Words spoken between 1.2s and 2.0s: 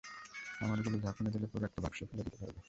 দিলে, পুরো একটা বাক্স